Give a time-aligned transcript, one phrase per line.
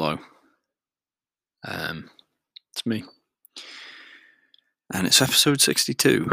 [0.00, 0.18] hello.
[1.68, 2.08] Um,
[2.72, 3.04] it's me.
[4.94, 6.26] And it's episode 62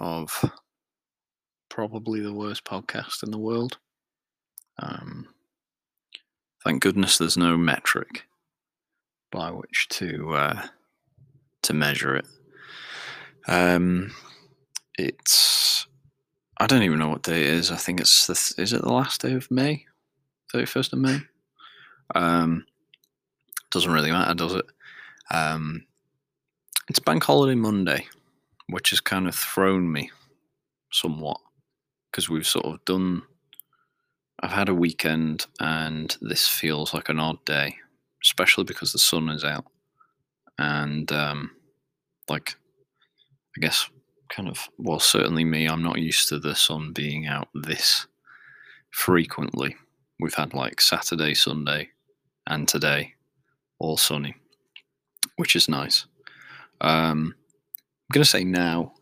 [0.00, 0.48] of
[1.68, 3.78] probably the worst podcast in the world.
[4.78, 5.26] Um,
[6.62, 8.26] thank goodness there's no metric
[9.32, 10.66] by which to uh,
[11.64, 12.26] to measure it.
[13.48, 14.12] Um,
[14.96, 15.88] it's
[16.60, 17.72] I don't even know what day it is.
[17.72, 19.86] I think it's the, is it the last day of May,
[20.52, 21.18] thirty first of May.
[22.14, 22.66] Um,
[23.70, 24.66] doesn't really matter, does it?
[25.30, 25.86] Um,
[26.88, 28.06] it's Bank Holiday Monday,
[28.68, 30.10] which has kind of thrown me
[30.92, 31.38] somewhat
[32.10, 33.22] because we've sort of done.
[34.40, 37.76] I've had a weekend, and this feels like an odd day,
[38.24, 39.66] especially because the sun is out,
[40.58, 41.52] and um,
[42.28, 42.56] like,
[43.56, 43.88] I guess,
[44.28, 44.68] kind of.
[44.78, 45.66] Well, certainly me.
[45.66, 48.06] I'm not used to the sun being out this
[48.90, 49.76] frequently.
[50.18, 51.90] We've had like Saturday, Sunday,
[52.46, 53.14] and today
[53.80, 54.36] all sunny,
[55.36, 56.06] which is nice.
[56.80, 58.92] Um, I'm going to say now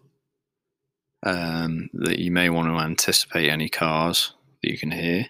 [1.24, 5.26] um, that you may want to anticipate any cars that you can hear.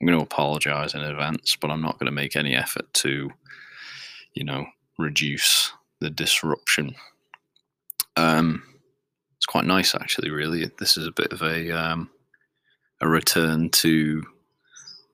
[0.00, 3.30] I'm going to apologize in advance, but I'm not going to make any effort to,
[4.34, 4.66] you know,
[4.98, 6.94] reduce the disruption.
[8.16, 8.62] Um,
[9.36, 10.30] it's quite nice, actually.
[10.30, 12.10] Really, this is a bit of a um,
[13.00, 14.22] a return to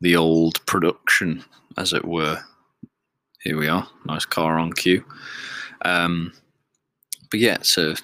[0.01, 1.45] the old production,
[1.77, 2.41] as it were.
[3.47, 5.05] Here we are, nice car on cue.
[5.85, 6.33] Um,
[7.31, 7.95] but yeah, it's a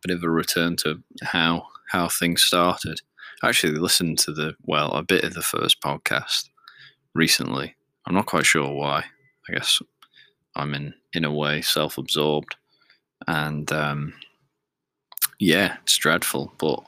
[0.00, 3.00] bit of a return to how how things started.
[3.42, 6.50] I actually listened to the well a bit of the first podcast
[7.16, 7.74] recently.
[8.06, 9.06] I'm not quite sure why.
[9.48, 9.82] I guess
[10.54, 12.54] I'm in in a way self-absorbed,
[13.26, 14.14] and um,
[15.40, 16.52] yeah, it's dreadful.
[16.58, 16.78] But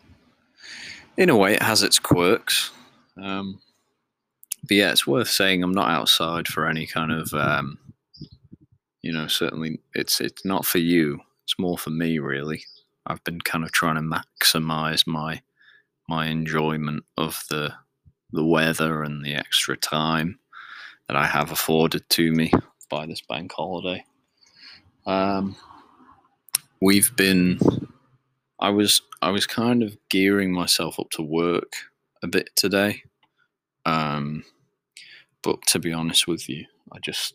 [1.16, 2.70] in a way, it has its quirks.
[3.20, 3.60] Um,
[4.62, 7.76] but yeah, it's worth saying I'm not outside for any kind of um,
[9.04, 12.64] you know certainly it's it's not for you it's more for me really.
[13.06, 15.42] I've been kind of trying to maximize my
[16.08, 17.74] my enjoyment of the
[18.32, 20.38] the weather and the extra time
[21.06, 22.50] that i have afforded to me
[22.90, 24.02] by this bank holiday.
[25.06, 25.54] Um
[26.80, 27.58] we've been
[28.58, 31.74] i was i was kind of gearing myself up to work
[32.22, 33.02] a bit today
[33.86, 34.44] um
[35.42, 37.34] but to be honest with you i just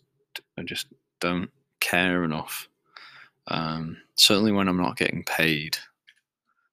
[0.57, 0.87] i just
[1.19, 2.67] don't care enough.
[3.47, 5.77] Um, certainly when I'm not getting paid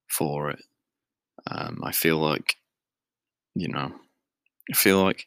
[0.07, 0.63] for it,
[1.51, 2.57] um, I feel like,
[3.55, 3.93] you know,
[4.71, 5.27] I feel like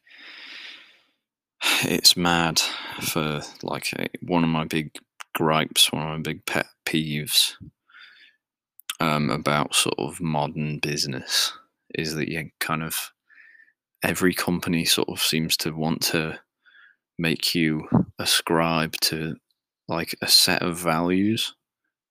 [1.83, 2.59] it's mad
[3.01, 3.91] for like
[4.21, 4.91] one of my big
[5.33, 7.53] gripes, one of my big pet peeves
[8.99, 11.53] um, about sort of modern business
[11.95, 13.11] is that you kind of
[14.03, 16.39] every company sort of seems to want to
[17.17, 19.35] make you ascribe to
[19.89, 21.55] like a set of values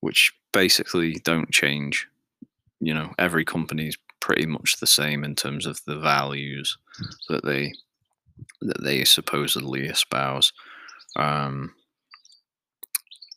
[0.01, 2.09] which basically don't change.
[2.81, 6.77] You know, every company is pretty much the same in terms of the values
[7.29, 7.73] that they
[8.61, 10.53] that they supposedly espouse.
[11.17, 11.75] Um,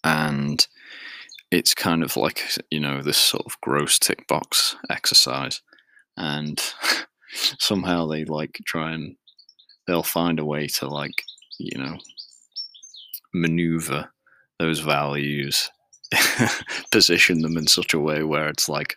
[0.03, 0.67] and
[1.51, 5.61] it's kind of like you know this sort of gross tick box exercise
[6.17, 6.73] and
[7.59, 9.15] somehow they like try and
[9.87, 11.23] they'll find a way to like
[11.59, 11.97] you know
[13.33, 14.11] maneuver
[14.61, 15.71] those values,
[16.91, 18.95] position them in such a way where it's like,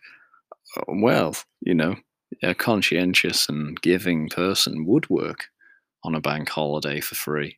[0.77, 1.97] oh, well, you know,
[2.43, 5.47] a conscientious and giving person would work
[6.05, 7.57] on a bank holiday for free.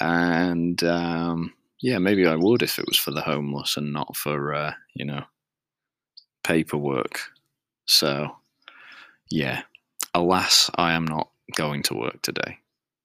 [0.00, 4.52] And um, yeah, maybe I would if it was for the homeless and not for,
[4.52, 5.22] uh, you know,
[6.42, 7.20] paperwork.
[7.86, 8.36] So,
[9.30, 9.62] yeah,
[10.12, 12.58] alas, I am not going to work today.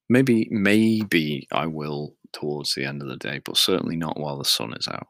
[0.09, 4.45] Maybe, maybe I will towards the end of the day, but certainly not while the
[4.45, 5.07] sun is out.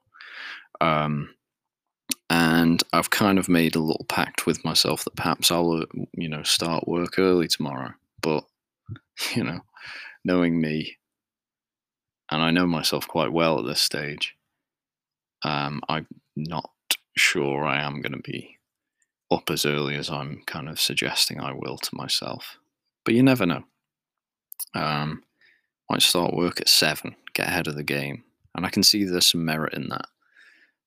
[0.82, 1.36] Um,
[2.30, 6.30] and I've kind of made a little pact with myself that perhaps I'll, uh, you
[6.30, 7.94] know, start work early tomorrow.
[8.22, 8.46] But,
[9.36, 9.62] you know,
[10.24, 10.98] knowing me,
[12.32, 14.36] and I know myself quite well at this stage,
[15.44, 16.70] um, I'm not
[17.18, 18.58] sure I am going to be
[19.32, 22.58] up as early as I'm kind of suggesting I will to myself.
[23.06, 23.64] But you never know.
[24.76, 25.24] Um,
[25.90, 28.24] might start work at seven, get ahead of the game.
[28.56, 30.08] And I can see there's some merit in that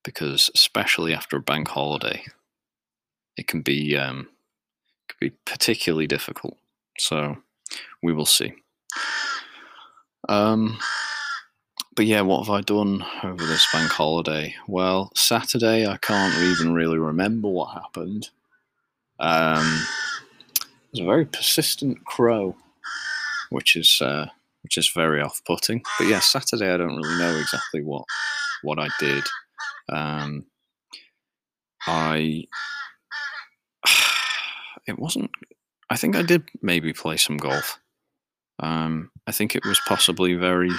[0.03, 2.23] because, especially after a bank holiday,
[3.37, 4.27] it can be um,
[5.07, 6.57] can be particularly difficult.
[6.97, 7.37] So
[8.01, 8.53] we will see.
[10.29, 10.77] Um,
[11.95, 14.55] but yeah, what have I done over this bank holiday?
[14.67, 18.29] Well, Saturday I can't even really remember what happened.
[19.19, 19.85] Um,
[20.91, 22.55] there's a very persistent crow,
[23.49, 24.27] which is uh,
[24.63, 25.83] which is very off-putting.
[25.99, 28.05] But yeah, Saturday I don't really know exactly what
[28.61, 29.23] what I did.
[29.89, 30.45] Um,
[31.85, 32.45] I
[34.87, 35.31] it wasn't.
[35.89, 37.79] I think I did maybe play some golf.
[38.59, 40.71] Um, I think it was possibly very.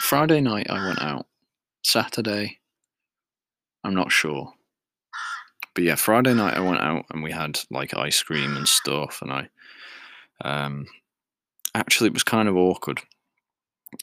[0.00, 1.26] Friday night I went out.
[1.82, 2.58] Saturday,
[3.82, 4.52] I'm not sure.
[5.74, 9.20] But yeah, Friday night I went out and we had like ice cream and stuff,
[9.22, 9.48] and I
[10.44, 10.86] um,
[11.74, 13.00] actually it was kind of awkward.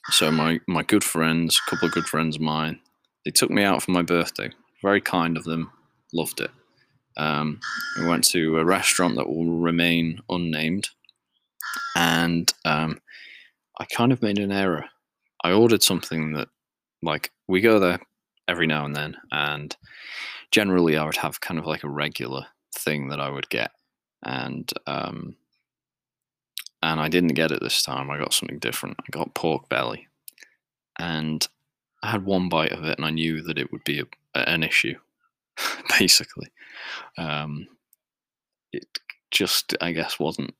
[0.09, 2.79] So my my good friends, a couple of good friends of mine,
[3.25, 4.49] they took me out for my birthday.
[4.81, 5.71] Very kind of them.
[6.13, 6.51] Loved it.
[7.17, 7.59] Um,
[7.99, 10.89] we went to a restaurant that will remain unnamed,
[11.95, 13.01] and um,
[13.79, 14.85] I kind of made an error.
[15.43, 16.47] I ordered something that,
[17.01, 17.99] like, we go there
[18.47, 19.75] every now and then, and
[20.51, 23.71] generally I would have kind of like a regular thing that I would get,
[24.23, 25.35] and um,
[26.83, 28.09] and I didn't get it this time.
[28.09, 28.97] I got something different.
[28.99, 30.07] I got pork belly,
[30.99, 31.47] and
[32.03, 34.05] I had one bite of it, and I knew that it would be a,
[34.49, 34.95] an issue.
[35.99, 36.47] basically,
[37.17, 37.67] um,
[38.71, 38.87] it
[39.31, 40.53] just I guess wasn't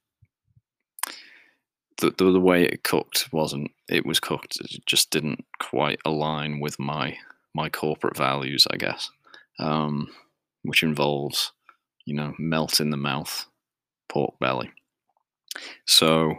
[1.97, 6.59] the, the, the way it cooked wasn't it was cooked it just didn't quite align
[6.59, 7.17] with my
[7.53, 9.09] my corporate values I guess
[9.59, 10.09] um,
[10.63, 11.51] which involves
[12.05, 13.45] you know melt in the mouth
[14.09, 14.71] pork belly
[15.85, 16.35] so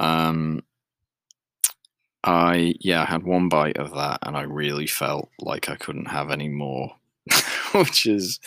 [0.00, 0.60] um,
[2.24, 6.06] I yeah I had one bite of that and I really felt like I couldn't
[6.06, 6.92] have any more
[7.72, 8.38] which is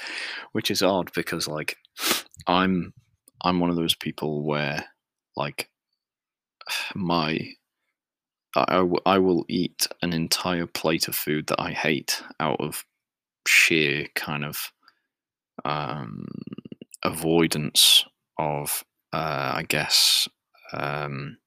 [0.54, 1.78] which is odd because like
[2.48, 2.94] I'm
[3.44, 4.86] I'm one of those people where
[5.36, 5.70] like
[6.96, 7.40] my
[8.56, 12.86] I, I will eat an entire plate of food that I hate out of
[13.46, 14.72] sheer kind of
[15.66, 16.26] um,
[17.04, 18.06] avoidance
[18.38, 18.84] of
[19.16, 20.28] uh, I guess
[20.74, 21.38] um,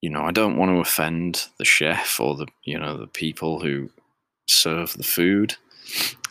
[0.00, 3.60] you know I don't want to offend the chef or the you know the people
[3.60, 3.90] who
[4.48, 5.56] serve the food.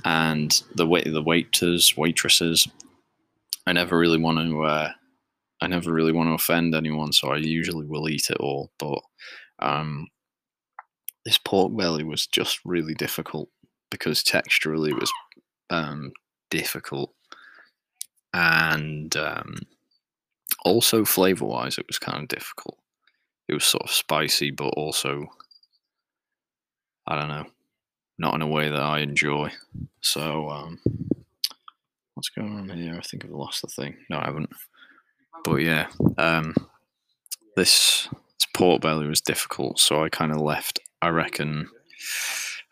[0.05, 2.67] And the wait the waiters waitresses
[3.67, 4.91] i never really want to uh,
[5.59, 8.71] i never really want to offend anyone so i usually will eat it all.
[8.79, 8.99] But
[9.59, 10.07] um,
[11.25, 13.49] this pork belly was just really difficult
[13.91, 15.11] because texturally it was
[15.69, 16.11] um,
[16.49, 17.13] difficult.
[18.33, 19.57] And um,
[20.65, 22.77] also flavor wise it was kind of difficult
[23.47, 25.25] it was sort of spicy but also
[27.07, 27.45] i don't know
[28.19, 29.51] not in a way that I enjoy.
[30.01, 30.79] So, um,
[32.13, 32.95] what's going on here?
[32.95, 33.95] I think I've lost the thing.
[34.09, 34.49] No, I haven't.
[35.45, 36.53] But yeah, um,
[37.55, 40.79] this, this pork belly was difficult, so I kind of left.
[41.01, 41.69] I reckon,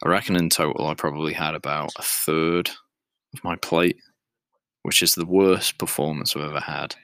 [0.03, 2.69] I reckon in total, I probably had about a third
[3.33, 3.97] of my plate,
[4.83, 6.95] which is the worst performance I've ever had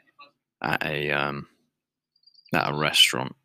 [0.63, 1.47] at a um,
[2.53, 3.35] at a restaurant.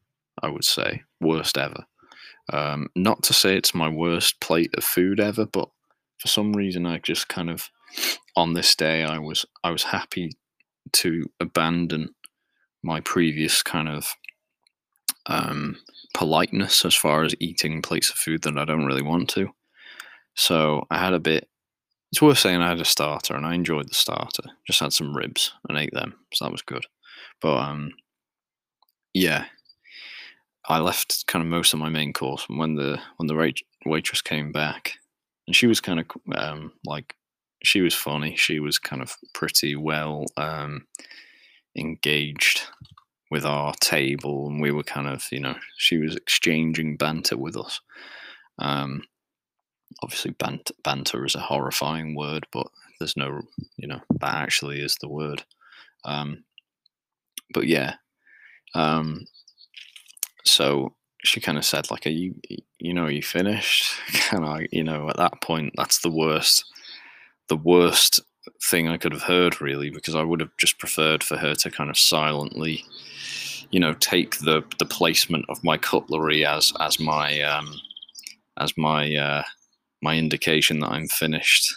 [0.41, 1.85] I would say worst ever.
[2.53, 5.69] Um, not to say it's my worst plate of food ever, but
[6.19, 7.71] for some reason, I just kind of
[8.37, 10.33] on this day I was I was happy
[10.93, 12.15] to abandon
[12.83, 14.15] my previous kind of
[15.27, 15.77] um,
[16.15, 19.51] politeness as far as eating plates of food that I don't really want to.
[20.35, 21.49] So I had a bit.
[22.11, 24.45] It's worth saying I had a starter and I enjoyed the starter.
[24.67, 26.87] Just had some ribs and ate them, so that was good.
[27.41, 27.93] But um,
[29.15, 29.47] yeah,
[30.69, 33.63] I left kind of most of my main course, and when the when the wait,
[33.87, 34.95] waitress came back,
[35.47, 37.15] and she was kind of um, like
[37.65, 38.37] she was funny.
[38.37, 40.87] She was kind of pretty well um,
[41.77, 42.63] engaged
[43.31, 47.57] with our table, and we were kind of you know she was exchanging banter with
[47.57, 47.81] us.
[48.59, 49.05] Um,
[50.03, 52.67] obviously, banter, banter is a horrifying word, but
[52.99, 53.41] there's no
[53.77, 55.45] you know that actually is the word.
[56.05, 56.45] Um,
[57.53, 57.95] but yeah,
[58.75, 59.27] um,
[60.45, 62.35] so she kind of said, like, are you,
[62.79, 63.95] you know, are you finished?
[64.13, 66.65] Kind I, you know, at that point, that's the worst,
[67.49, 68.21] the worst
[68.63, 71.71] thing I could have heard, really, because I would have just preferred for her to
[71.71, 72.85] kind of silently,
[73.71, 77.69] you know, take the the placement of my cutlery as as my um,
[78.59, 79.43] as my uh,
[80.03, 81.75] my indication that I'm finished,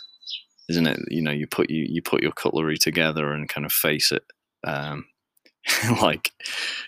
[0.69, 0.99] isn't it?
[1.09, 4.23] You know, you put you you put your cutlery together and kind of face it
[4.63, 5.05] um,
[6.01, 6.31] like,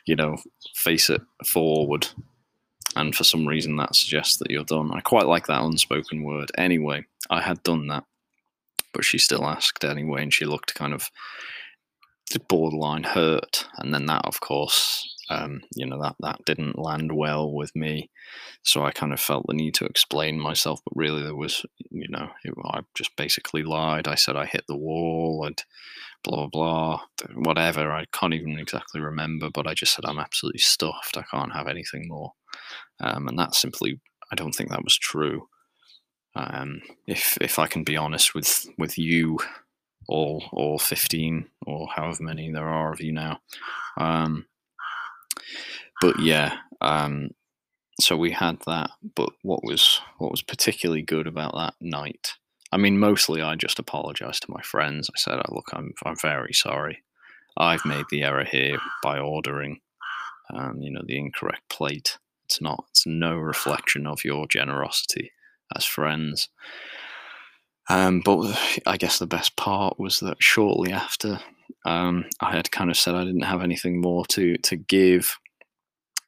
[0.05, 0.37] you know,
[0.75, 2.07] face it forward.
[2.95, 4.91] And for some reason, that suggests that you're done.
[4.93, 6.51] I quite like that unspoken word.
[6.57, 8.03] Anyway, I had done that,
[8.93, 11.09] but she still asked anyway, and she looked kind of
[12.39, 13.67] borderline hurt.
[13.77, 18.09] And then that, of course, um, you know that that didn't land well with me,
[18.61, 20.81] so I kind of felt the need to explain myself.
[20.85, 24.07] But really, there was, you know, it, I just basically lied.
[24.07, 25.61] I said I hit the wall and
[26.23, 27.01] blah blah blah,
[27.35, 27.91] whatever.
[27.91, 31.17] I can't even exactly remember, but I just said I'm absolutely stuffed.
[31.17, 32.33] I can't have anything more,
[32.99, 33.99] um, and that simply,
[34.31, 35.47] I don't think that was true.
[36.35, 39.39] Um, if if I can be honest with with you
[40.07, 43.39] all all 15 or however many there are of you now
[43.97, 44.45] um,
[46.01, 47.31] but yeah, um,
[47.99, 48.91] so we had that.
[49.15, 52.33] But what was what was particularly good about that night?
[52.71, 55.09] I mean, mostly I just apologized to my friends.
[55.09, 57.03] I said, "Look, I'm I'm very sorry.
[57.57, 59.79] I've made the error here by ordering,
[60.53, 62.17] um, you know, the incorrect plate.
[62.45, 62.85] It's not.
[62.89, 65.31] It's no reflection of your generosity
[65.75, 66.49] as friends."
[67.89, 71.39] Um, but I guess the best part was that shortly after,
[71.85, 75.37] um, I had kind of said I didn't have anything more to to give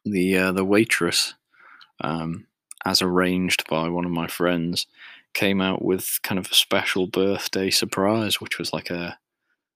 [0.05, 1.33] the uh, the waitress,
[2.01, 2.45] um,
[2.85, 4.87] as arranged by one of my friends,
[5.33, 9.17] came out with kind of a special birthday surprise, which was like a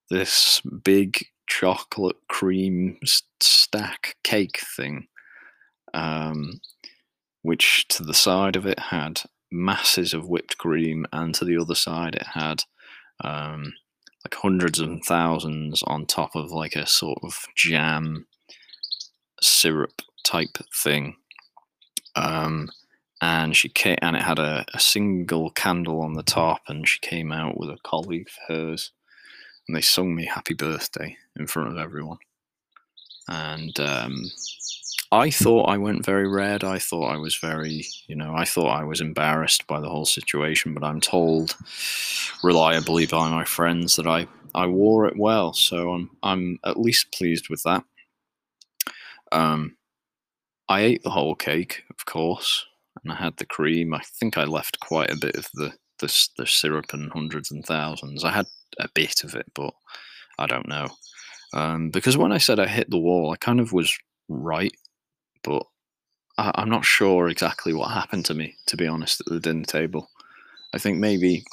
[0.10, 2.98] this big chocolate cream
[3.42, 5.08] stack cake thing,
[5.94, 6.62] um,
[7.42, 9.22] which to the side of it had
[9.52, 12.64] masses of whipped cream, and to the other side it had
[13.24, 13.74] um,
[14.24, 18.28] like hundreds and thousands on top of like a sort of jam
[19.42, 21.16] syrup type thing.
[22.16, 22.70] Um,
[23.22, 27.00] and she came, and it had a, a, single candle on the top, and she
[27.00, 28.92] came out with a colleague of hers,
[29.68, 32.18] and they sung me "Happy Birthday" in front of everyone.
[33.28, 34.16] And um,
[35.12, 36.64] I thought I went very red.
[36.64, 40.06] I thought I was very, you know, I thought I was embarrassed by the whole
[40.06, 40.74] situation.
[40.74, 41.58] But I'm told
[42.44, 47.12] reliably by my friends that I I wore it well, so I'm I'm at least
[47.12, 47.84] pleased with that.
[49.32, 49.76] Um,
[50.70, 52.66] I ate the whole cake, of course,
[53.04, 53.94] and I had the cream.
[53.94, 57.66] I think I left quite a bit of the the, the syrup and hundreds and
[57.66, 58.24] thousands.
[58.24, 58.46] I had
[58.80, 59.74] a bit of it, but
[60.38, 60.88] I don't know.
[61.54, 63.98] Um, because when I said I hit the wall, I kind of was
[64.30, 64.72] right,
[65.44, 65.64] but
[66.38, 69.66] I, I'm not sure exactly what happened to me, to be honest, at the dinner
[69.66, 70.10] table.
[70.74, 71.44] I think maybe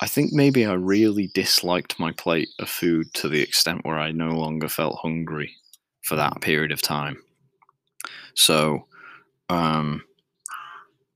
[0.00, 4.12] I think maybe I really disliked my plate of food to the extent where I
[4.12, 5.54] no longer felt hungry
[6.02, 7.18] for that period of time.
[8.34, 8.86] So,
[9.48, 10.02] um,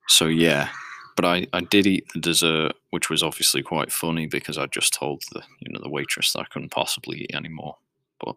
[0.08, 0.68] so yeah,
[1.16, 4.92] but I, I did eat the dessert, which was obviously quite funny because I just
[4.92, 7.76] told the you know the waitress that I couldn't possibly eat anymore.
[8.22, 8.36] But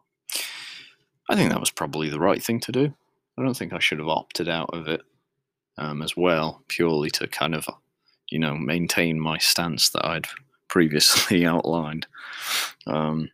[1.29, 2.93] I think that was probably the right thing to do.
[3.37, 5.01] I don't think I should have opted out of it
[5.77, 7.67] um, as well, purely to kind of
[8.29, 10.27] you know maintain my stance that I'd
[10.69, 12.07] previously outlined.
[12.87, 13.29] Um,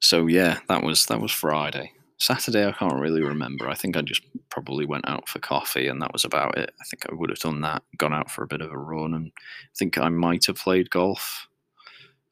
[0.00, 1.92] so yeah, that was that was Friday.
[2.18, 3.68] Saturday, I can't really remember.
[3.68, 6.72] I think I just probably went out for coffee and that was about it.
[6.80, 9.14] I think I would have done that, gone out for a bit of a run,
[9.14, 11.48] and I think I might have played golf,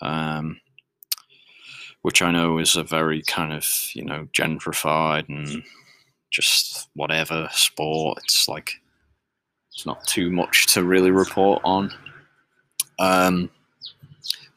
[0.00, 0.60] um,
[2.02, 5.64] which I know is a very kind of, you know, gentrified and
[6.30, 8.18] just whatever sport.
[8.24, 8.72] It's like,
[9.72, 11.92] it's not too much to really report on.
[12.98, 13.50] Um,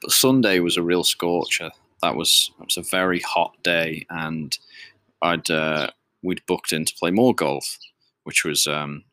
[0.01, 1.71] but Sunday was a real scorcher.
[2.01, 4.57] That was, that was a very hot day and
[5.25, 5.87] I'd uh,
[6.21, 7.77] we'd booked in to play more golf,
[8.23, 9.03] which was um,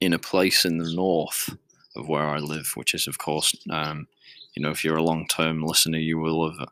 [0.00, 1.56] in a place in the north
[1.94, 4.08] of where I live, which is of course, um,
[4.54, 6.68] you know, if you're a long-term listener, you will have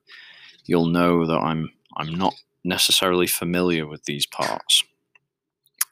[0.64, 4.85] you'll know that I'm I'm not necessarily familiar with these parts.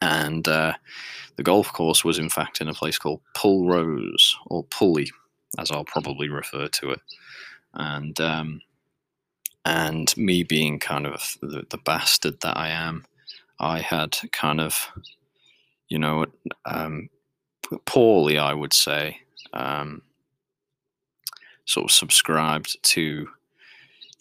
[0.01, 0.73] And uh,
[1.35, 5.11] the golf course was in fact in a place called Rose or Pulley,
[5.57, 7.01] as I'll probably refer to it.
[7.73, 8.61] And um,
[9.69, 13.05] and me being kind of the, the, bastard that I am,
[13.59, 14.89] I had kind of,
[15.89, 16.25] you know,
[16.65, 17.09] um,
[17.85, 19.19] poorly, I would say,
[19.53, 20.01] um,
[21.65, 23.29] sort of subscribed to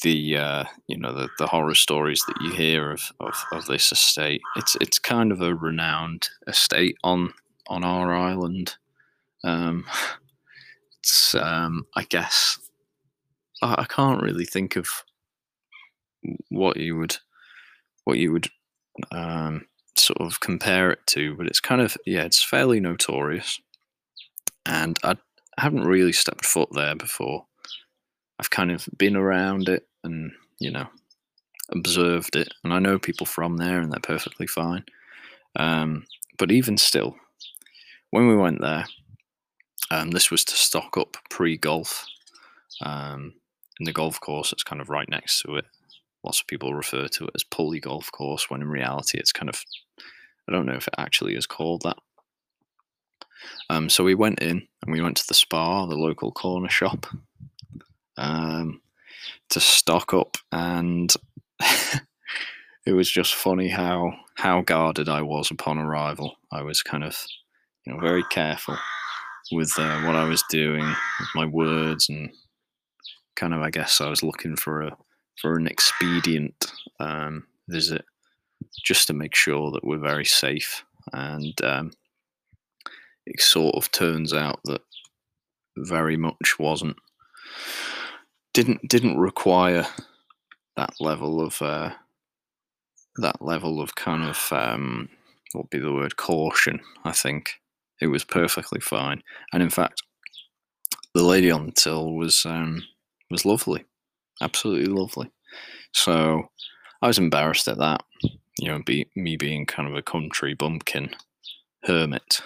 [0.03, 3.91] the uh, you know the, the horror stories that you hear of, of, of this
[3.91, 4.43] estate.
[4.55, 7.33] It's it's kind of a renowned estate on
[7.69, 8.77] on our island.
[9.45, 9.87] Um,
[11.01, 12.59] it's um, I guess
[13.63, 14.89] I, I can't really think of
[16.51, 17.17] what you would
[18.05, 18.49] what you would
[19.13, 23.61] um, sort of compare it to, but it's kind of yeah, it's fairly notorious,
[24.65, 25.17] and I
[25.59, 27.47] haven't really stepped foot there before.
[28.39, 30.87] I've kind of been around it and you know
[31.73, 34.85] observed it, and I know people from there, and they're perfectly fine.
[35.57, 36.07] Um,
[36.39, 37.17] but even still,
[38.11, 38.87] when we went there,
[39.91, 42.07] um, this was to stock up pre golf.
[42.81, 43.35] Um,
[43.81, 45.65] in the golf course, it's kind of right next to it
[46.29, 49.49] lots of people refer to it as Pulley Golf Course, when in reality it's kind
[49.49, 49.65] of,
[50.47, 51.97] I don't know if it actually is called that.
[53.71, 57.07] Um, so we went in and we went to the Spar, the local corner shop,
[58.19, 58.83] um,
[59.49, 61.15] to stock up, and
[62.85, 66.37] it was just funny how how guarded I was upon arrival.
[66.53, 67.25] I was kind of,
[67.87, 68.77] you know, very careful
[69.51, 72.31] with uh, what I was doing, with my words, and
[73.35, 74.97] kind of, I guess, I was looking for a
[75.41, 76.67] for an expedient
[77.01, 78.05] um, visit,
[78.85, 80.85] just to make sure that we're very safe.
[81.13, 81.93] And um,
[83.27, 84.83] it sort of turns out that
[85.77, 86.97] very much wasn't
[88.53, 89.87] didn't didn't require
[90.77, 91.91] that level of uh,
[93.17, 95.09] that level of kind of um,
[95.53, 96.81] what be the word caution.
[97.05, 97.61] I think
[98.01, 100.03] it was perfectly fine, and in fact,
[101.15, 102.83] the lady on the till was um,
[103.31, 103.85] was lovely,
[104.41, 105.31] absolutely lovely.
[105.93, 106.51] So
[107.03, 108.03] I was embarrassed at that,
[108.59, 111.11] you know, be, me being kind of a country bumpkin
[111.85, 112.43] hermit.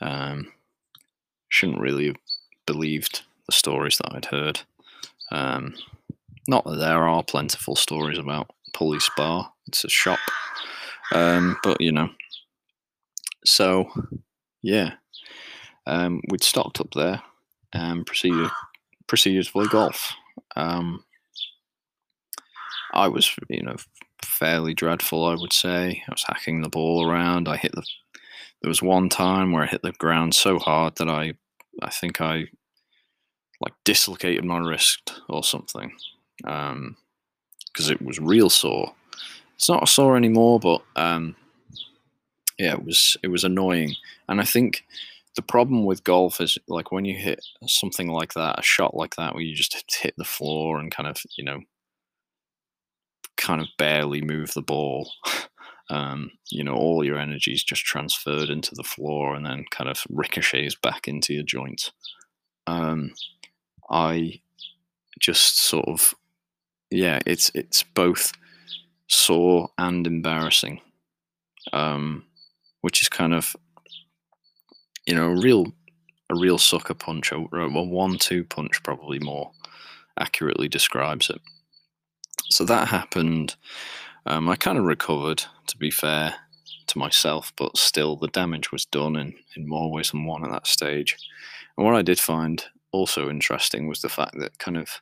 [0.00, 0.52] Um,
[1.48, 2.16] shouldn't really have
[2.66, 4.60] believed the stories that I'd heard.
[5.32, 5.74] Um,
[6.48, 9.52] not that there are plentiful stories about Pulley Spar.
[9.66, 10.18] It's a shop,
[11.12, 12.10] um, but you know.
[13.44, 13.90] So,
[14.62, 14.94] yeah,
[15.86, 17.22] um, we'd stocked up there
[17.72, 18.50] and proceeded
[19.06, 20.12] proceeded to play golf.
[20.56, 21.04] Um,
[22.92, 23.76] I was, you know,
[24.24, 25.24] fairly dreadful.
[25.24, 27.48] I would say I was hacking the ball around.
[27.48, 27.84] I hit the.
[28.62, 31.32] There was one time where I hit the ground so hard that I,
[31.82, 32.44] I think I,
[33.60, 35.92] like dislocated my wrist or something,
[36.38, 36.96] because um,
[37.76, 38.94] it was real sore.
[39.54, 41.36] It's not a sore anymore, but um,
[42.58, 43.94] yeah, it was it was annoying,
[44.28, 44.84] and I think
[45.36, 49.16] the problem with golf is like when you hit something like that, a shot like
[49.16, 51.60] that, where you just hit the floor and kind of you know
[53.40, 55.10] kind of barely move the ball.
[55.92, 59.90] Um, you know, all your energy is just transferred into the floor and then kind
[59.90, 61.90] of ricochets back into your joints.
[62.68, 63.10] Um,
[63.90, 64.40] I
[65.18, 66.14] just sort of,
[66.92, 68.30] yeah, it's it's both
[69.08, 70.80] sore and embarrassing,
[71.72, 72.22] um,
[72.82, 73.56] which is kind of,
[75.06, 75.72] you know, a real
[76.30, 79.50] a real sucker punch, a, a one-two punch, probably more
[80.16, 81.40] accurately describes it
[82.50, 83.54] so that happened.
[84.26, 86.34] Um, I kind of recovered, to be fair
[86.88, 90.50] to myself, but still the damage was done in, in more ways than one at
[90.50, 91.16] that stage.
[91.76, 95.00] And what I did find also interesting was the fact that kind of,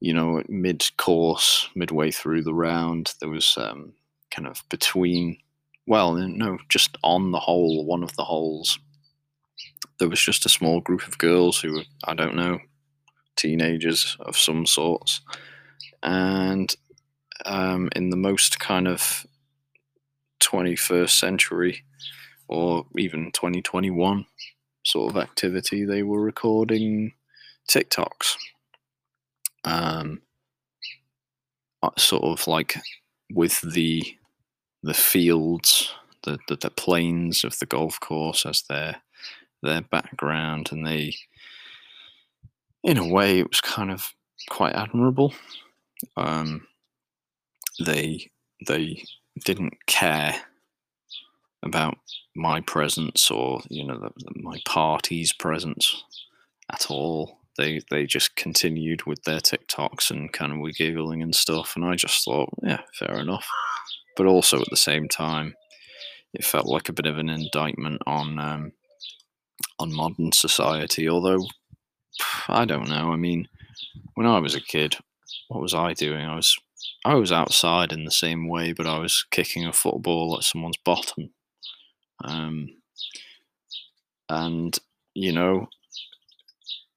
[0.00, 3.94] you know, mid course, midway through the round, there was um,
[4.30, 5.38] kind of between,
[5.86, 8.78] well, no, just on the hole, one of the holes,
[9.98, 12.58] there was just a small group of girls who were, I don't know,
[13.36, 15.20] teenagers of some sorts
[16.04, 16.76] and
[17.46, 19.26] um, in the most kind of
[20.40, 21.82] 21st century
[22.46, 24.26] or even 2021
[24.84, 27.12] sort of activity, they were recording
[27.68, 28.36] TikToks.
[29.64, 30.20] Um,
[31.82, 32.76] uh, sort of like
[33.32, 34.16] with the
[34.82, 35.90] the fields,
[36.24, 38.96] the, the, the plains of the golf course as their
[39.62, 41.14] their background, and they,
[42.82, 44.12] in a way, it was kind of
[44.50, 45.32] quite admirable
[46.16, 46.66] um,
[47.84, 48.30] they
[48.66, 49.04] they
[49.44, 50.34] didn't care
[51.62, 51.98] about
[52.36, 56.04] my presence or you know the, the, my party's presence
[56.72, 57.38] at all.
[57.56, 61.84] They they just continued with their TikToks and kind of were giggling and stuff, and
[61.84, 63.46] I just thought, yeah, fair enough.
[64.16, 65.54] But also at the same time,
[66.32, 68.72] it felt like a bit of an indictment on um,
[69.78, 71.08] on modern society.
[71.08, 71.46] Although
[72.48, 73.12] I don't know.
[73.12, 73.48] I mean,
[74.14, 74.96] when I was a kid,
[75.48, 76.24] what was I doing?
[76.24, 76.56] I was
[77.04, 80.78] I was outside in the same way, but I was kicking a football at someone's
[80.84, 81.30] bottom.
[82.24, 82.68] Um,
[84.28, 84.78] and
[85.14, 85.68] you know,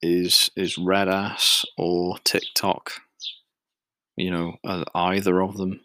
[0.02, 2.91] is is red ass or TikTok?
[4.15, 4.56] You know,
[4.95, 5.82] either of them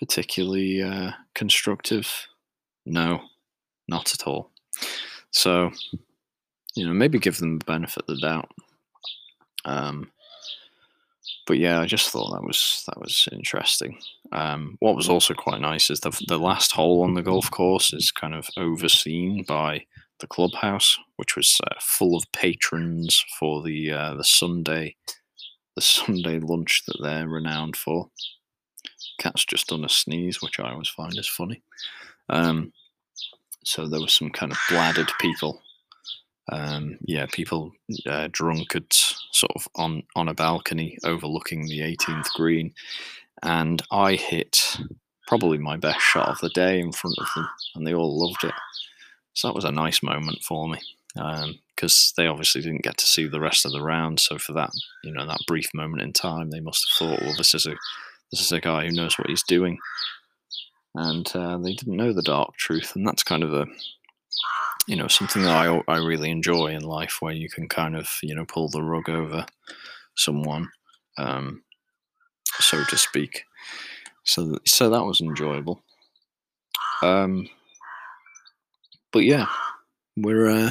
[0.00, 2.26] particularly uh, constructive?
[2.84, 3.20] No,
[3.86, 4.50] not at all.
[5.30, 5.70] So,
[6.74, 8.50] you know, maybe give them the benefit of the doubt.
[9.64, 10.10] Um,
[11.50, 13.98] but yeah, I just thought that was that was interesting.
[14.30, 17.92] Um, what was also quite nice is the the last hole on the golf course
[17.92, 19.84] is kind of overseen by
[20.20, 24.94] the clubhouse, which was uh, full of patrons for the uh, the Sunday
[25.74, 28.10] the Sunday lunch that they're renowned for.
[29.18, 31.64] Cat's just done a sneeze, which I always find is funny.
[32.28, 32.72] Um,
[33.64, 35.60] so there were some kind of bladdered people
[36.50, 37.72] Um, yeah, people
[38.06, 38.92] uh, drunk at
[39.32, 42.74] sort of on on a balcony overlooking the 18th green,
[43.42, 44.78] and I hit
[45.28, 48.42] probably my best shot of the day in front of them, and they all loved
[48.44, 48.54] it.
[49.34, 50.80] So that was a nice moment for me
[51.76, 54.18] because um, they obviously didn't get to see the rest of the round.
[54.20, 54.70] So for that,
[55.04, 57.76] you know, that brief moment in time, they must have thought, "Well, this is a
[58.32, 59.78] this is a guy who knows what he's doing,"
[60.94, 63.66] and uh, they didn't know the dark truth, and that's kind of a
[64.86, 68.08] you know something that I I really enjoy in life, where you can kind of
[68.22, 69.46] you know pull the rug over
[70.16, 70.70] someone,
[71.18, 71.62] um,
[72.58, 73.44] so to speak.
[74.24, 75.82] So so that was enjoyable.
[77.02, 77.48] Um,
[79.12, 79.46] but yeah,
[80.16, 80.70] we're uh,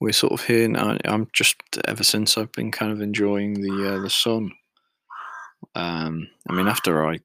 [0.00, 0.96] we're sort of here now.
[1.04, 4.52] I'm just ever since I've been kind of enjoying the uh, the sun.
[5.74, 7.20] Um, I mean, after I,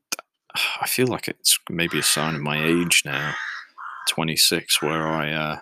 [0.82, 3.34] I feel like it's maybe a sign of my age now,
[4.08, 5.60] 26, where I uh,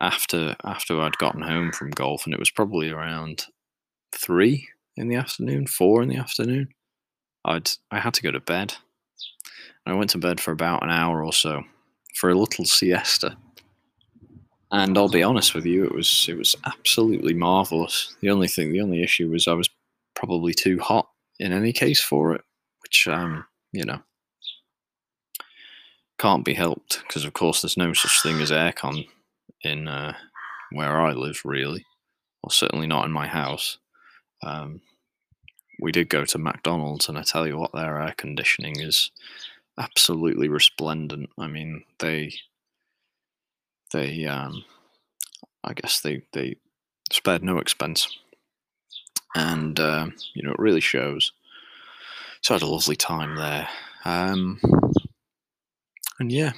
[0.00, 3.46] after after I'd gotten home from golf, and it was probably around
[4.12, 6.68] three in the afternoon, four in the afternoon.
[7.44, 8.74] I'd I had to go to bed.
[9.86, 11.62] And I went to bed for about an hour or so
[12.14, 13.36] for a little siesta.
[14.70, 18.14] And I'll be honest with you, it was it was absolutely marvelous.
[18.20, 19.70] The only thing, the only issue was I was
[20.14, 22.42] probably too hot in any case for it,
[22.82, 24.00] which um, you know
[26.18, 29.06] can't be helped because of course there's no such thing as aircon
[29.62, 30.14] in uh,
[30.72, 31.84] where I live, really,
[32.42, 33.78] or certainly not in my house.
[34.42, 34.80] Um,
[35.80, 39.10] we did go to McDonald's, and I tell you what, their air conditioning is
[39.78, 41.30] absolutely resplendent.
[41.38, 42.32] I mean, they
[43.92, 44.64] they um,
[45.64, 46.56] I guess they they
[47.12, 48.08] spared no expense,
[49.34, 51.32] and uh, you know it really shows.
[52.42, 53.68] So I had a lovely time there,
[54.04, 54.60] um,
[56.18, 56.52] and yeah,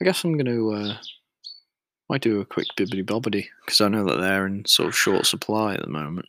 [0.00, 0.96] I guess I'm going to uh,
[2.08, 5.26] might do a quick bibbity bobbity because I know that they're in sort of short
[5.26, 6.26] supply at the moment.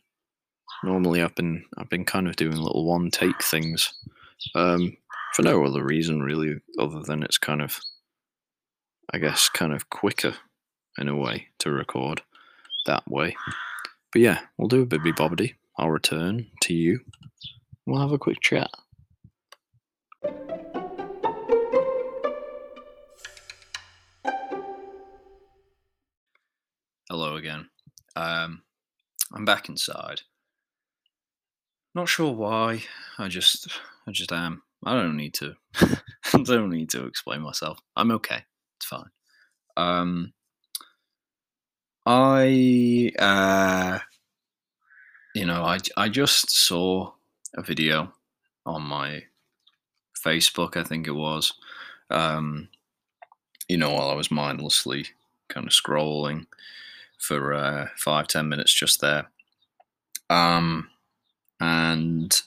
[0.82, 3.92] Normally, I've been I've been kind of doing little one take things.
[4.54, 4.96] Um,
[5.34, 7.78] for no other reason really, other than it's kind of,
[9.12, 10.34] I guess, kind of quicker
[10.98, 12.22] in a way to record
[12.86, 13.36] that way.
[14.12, 15.54] But yeah, we'll do a bibby bobbity.
[15.78, 17.00] I'll return to you.
[17.86, 18.70] We'll have a quick chat.
[27.10, 27.70] Hello again.
[28.16, 28.64] Um,
[29.32, 30.20] I'm back inside.
[31.94, 32.82] Not sure why.
[33.16, 33.66] I just,
[34.06, 34.60] I just am.
[34.84, 35.54] I don't need to.
[36.44, 37.80] Don't need to explain myself.
[37.96, 38.44] I'm okay.
[38.76, 39.08] It's fine.
[39.78, 40.34] Um,
[42.04, 44.00] I, uh,
[45.34, 47.12] you know, I I just saw
[47.56, 48.12] a video
[48.66, 49.22] on my
[50.14, 50.76] Facebook.
[50.76, 51.54] I think it was.
[52.10, 52.68] Um,
[53.66, 55.06] you know, while I was mindlessly
[55.48, 56.44] kind of scrolling
[57.18, 59.30] for uh, five ten minutes just there.
[60.30, 60.88] Um,
[61.60, 62.40] and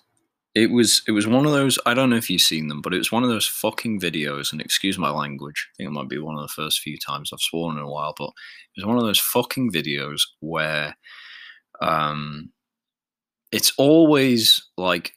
[0.53, 1.79] it was it was one of those.
[1.85, 4.51] I don't know if you've seen them, but it was one of those fucking videos.
[4.51, 5.69] And excuse my language.
[5.69, 7.89] I think it might be one of the first few times I've sworn in a
[7.89, 8.13] while.
[8.17, 8.31] But
[8.75, 10.97] it was one of those fucking videos where,
[11.81, 12.51] um,
[13.51, 15.13] it's always like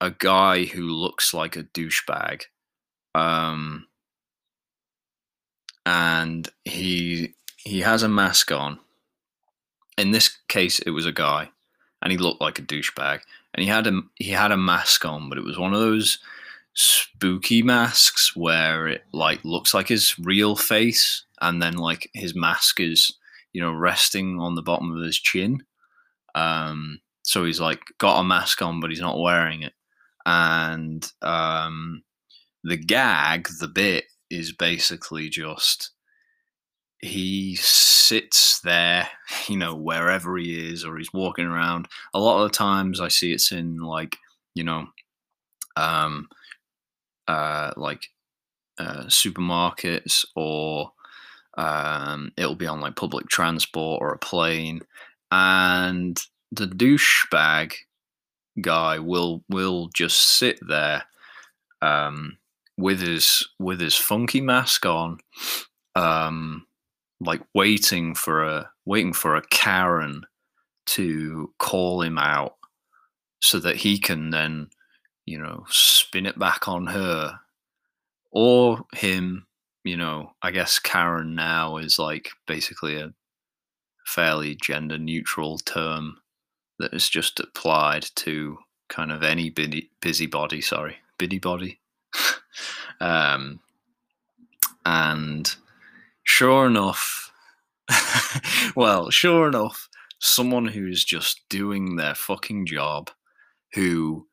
[0.00, 2.42] a guy who looks like a douchebag,
[3.14, 3.86] um,
[5.86, 8.80] and he he has a mask on.
[9.96, 11.50] In this case, it was a guy,
[12.00, 13.20] and he looked like a douchebag
[13.54, 16.18] and he had a he had a mask on, but it was one of those
[16.74, 22.80] spooky masks where it like looks like his real face, and then like his mask
[22.80, 23.12] is
[23.52, 25.64] you know resting on the bottom of his chin.
[26.34, 29.72] Um, so he's like got a mask on, but he's not wearing it,
[30.24, 32.02] and um,
[32.62, 35.90] the gag, the bit, is basically just
[37.00, 39.08] he sits there,
[39.48, 41.88] you know, wherever he is, or he's walking around.
[42.14, 44.16] A lot of the times I see it's in like,
[44.54, 44.88] you know,
[45.76, 46.28] um,
[47.26, 48.08] uh, like
[48.78, 50.92] uh, supermarkets or
[51.56, 54.80] um, it'll be on like public transport or a plane.
[55.30, 56.18] And
[56.50, 57.74] the douchebag
[58.60, 61.04] guy will will just sit there
[61.82, 62.38] um,
[62.76, 65.18] with his with his funky mask on
[65.94, 66.66] um,
[67.20, 70.22] like waiting for a waiting for a Karen
[70.86, 72.56] to call him out
[73.40, 74.68] so that he can then,
[75.26, 77.38] you know, spin it back on her
[78.30, 79.46] or him,
[79.84, 83.12] you know, I guess Karen now is like basically a
[84.06, 86.18] fairly gender neutral term
[86.78, 91.80] that is just applied to kind of any busy, busybody, sorry, biddy body.
[93.00, 93.60] um,
[94.86, 95.56] and
[96.28, 97.32] sure enough,
[98.76, 99.88] well, sure enough,
[100.20, 103.10] someone who's just doing their fucking job,
[103.74, 104.26] who,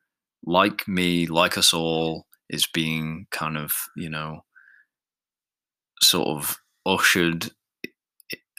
[0.44, 4.42] like me, like us all, is being kind of, you know,
[6.02, 6.56] sort of
[6.86, 7.50] ushered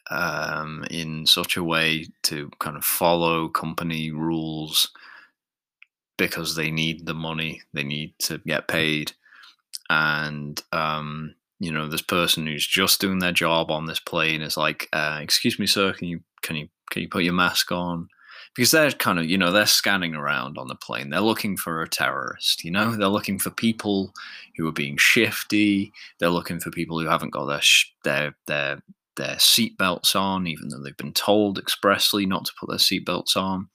[0.09, 4.89] um, in such a way to kind of follow company rules
[6.17, 9.11] because they need the money, they need to get paid.
[9.89, 14.57] And, um, you know, this person who's just doing their job on this plane is
[14.57, 18.09] like, uh, "Excuse me, sir, can you can you can you put your mask on?"
[18.55, 21.09] Because they're kind of, you know, they're scanning around on the plane.
[21.09, 22.63] They're looking for a terrorist.
[22.63, 24.13] You know, they're looking for people
[24.55, 25.91] who are being shifty.
[26.19, 28.81] They're looking for people who haven't got their sh- their their
[29.17, 33.67] their seatbelts on, even though they've been told expressly not to put their seatbelts on.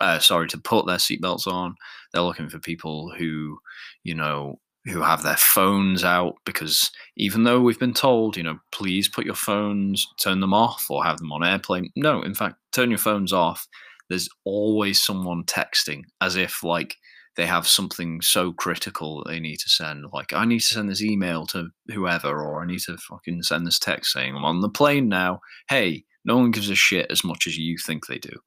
[0.00, 1.74] Uh, sorry, to put their seatbelts on.
[2.12, 3.58] They're looking for people who,
[4.02, 8.58] you know, who have their phones out because even though we've been told, you know,
[8.70, 11.90] please put your phones, turn them off or have them on airplane.
[11.96, 13.66] No, in fact, turn your phones off.
[14.10, 16.96] There's always someone texting as if like
[17.36, 20.04] they have something so critical they need to send.
[20.12, 23.66] Like, I need to send this email to whoever, or I need to fucking send
[23.66, 25.40] this text saying I'm on the plane now.
[25.68, 28.38] Hey, no one gives a shit as much as you think they do.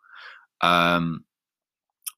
[0.61, 1.25] Um,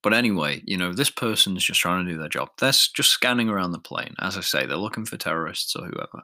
[0.02, 2.50] but anyway, you know, this person's just trying to do their job.
[2.58, 4.16] They're just scanning around the plane.
[4.20, 6.24] As I say, they're looking for terrorists or whoever.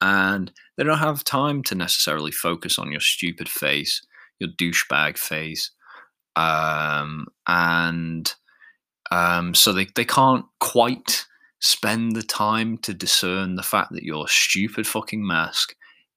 [0.00, 4.04] And they don't have time to necessarily focus on your stupid face,
[4.38, 5.70] your douchebag face.
[6.36, 8.32] Um, and
[9.10, 11.24] um, so they, they can't quite
[11.60, 15.74] spend the time to discern the fact that your stupid fucking mask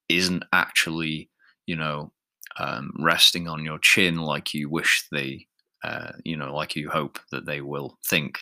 [0.10, 1.30] isn't actually,
[1.66, 2.12] you know,
[2.60, 5.48] um, resting on your chin like you wish they,
[5.84, 8.40] uh, you know, like you hope that they will think.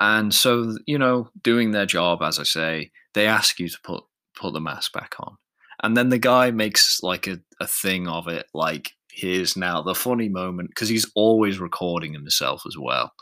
[0.00, 4.04] And so, you know, doing their job, as I say, they ask you to put
[4.36, 5.36] put the mask back on,
[5.82, 9.94] and then the guy makes like a, a thing of it, like here's now the
[9.94, 13.12] funny moment because he's always recording himself as well.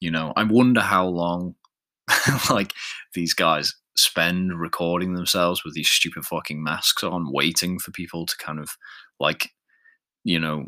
[0.00, 1.54] You know, I wonder how long
[2.50, 2.72] like
[3.14, 8.36] these guys spend recording themselves with these stupid fucking masks on, waiting for people to
[8.38, 8.70] kind of
[9.20, 9.50] like,
[10.24, 10.66] you know,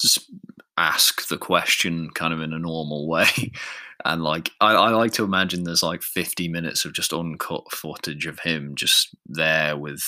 [0.00, 0.30] just
[0.76, 3.52] ask the question kind of in a normal way.
[4.04, 8.26] and like, I, I like to imagine there's like 50 minutes of just uncut footage
[8.26, 10.02] of him just there with,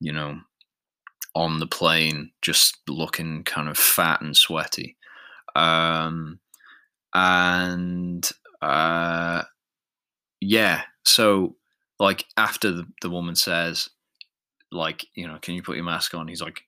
[0.00, 0.40] you know,
[1.34, 4.96] on the plane, just looking kind of fat and sweaty.
[5.54, 6.40] Um,
[7.14, 8.28] and
[8.60, 9.42] uh,
[10.40, 11.56] yeah, so
[11.98, 13.88] like after the, the woman says,
[14.70, 16.28] like, you know, can you put your mask on?
[16.28, 16.62] He's like,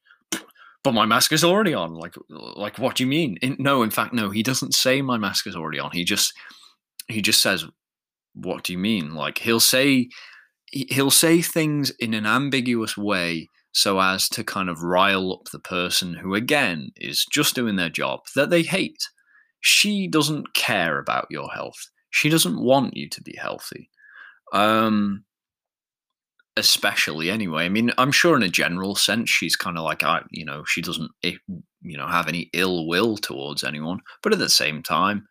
[0.84, 1.94] but my mask is already on.
[1.94, 3.36] Like, like what do you mean?
[3.42, 4.30] In, no, in fact, no.
[4.30, 5.90] He doesn't say my mask is already on.
[5.90, 6.32] He just
[7.08, 7.66] he just says,
[8.34, 9.14] what do you mean?
[9.14, 10.08] Like he'll say
[10.70, 15.58] he'll say things in an ambiguous way so as to kind of rile up the
[15.58, 19.02] person who again is just doing their job that they hate
[19.66, 21.88] she doesn't care about your health.
[22.10, 23.88] She doesn't want you to be healthy.
[24.52, 25.24] Um,
[26.56, 27.64] especially anyway.
[27.64, 30.64] I mean, I'm sure in a general sense, she's kind of like, I, you know,
[30.66, 31.38] she doesn't, you
[31.82, 34.00] know, have any ill will towards anyone.
[34.22, 35.26] But at the same time,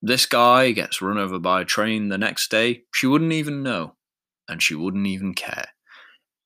[0.00, 2.82] this guy gets run over by a train the next day.
[2.92, 3.94] She wouldn't even know,
[4.48, 5.68] and she wouldn't even care.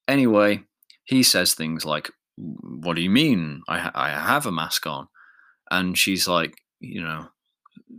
[0.09, 0.63] Anyway,
[1.05, 3.63] he says things like, "What do you mean?
[3.69, 5.09] I I have a mask on,"
[5.71, 7.29] and she's like, you know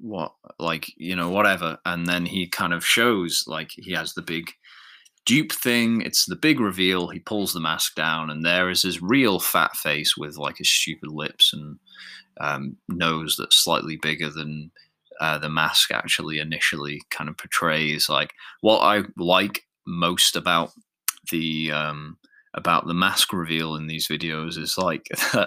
[0.01, 4.21] what like you know whatever and then he kind of shows like he has the
[4.21, 4.51] big
[5.27, 9.01] dupe thing it's the big reveal he pulls the mask down and there is his
[9.01, 11.77] real fat face with like his stupid lips and
[12.39, 14.71] um, nose that's slightly bigger than
[15.19, 20.71] uh, the mask actually initially kind of portrays like what i like most about
[21.29, 22.17] the um,
[22.53, 25.07] about the mask reveal in these videos is like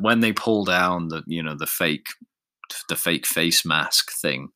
[0.00, 2.08] when they pull down the you know the fake
[2.88, 4.50] the fake face mask thing,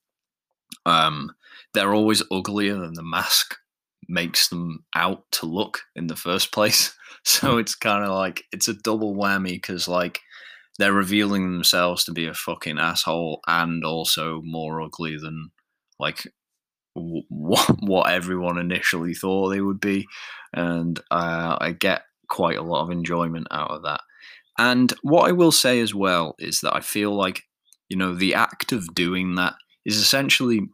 [0.86, 1.32] um,
[1.72, 3.56] they're always uglier than the mask
[4.08, 6.94] makes them out to look in the first place.
[7.26, 7.60] So hmm.
[7.60, 10.20] it's kind of like it's a double whammy because like
[10.78, 15.50] they're revealing themselves to be a fucking asshole and also more ugly than
[15.98, 16.30] like
[16.92, 20.06] what what everyone initially thought they would be,
[20.52, 24.02] and uh, I get quite a lot of enjoyment out of that.
[24.58, 27.44] And what I will say as well is that I feel like
[27.88, 30.68] you know, the act of doing that is essentially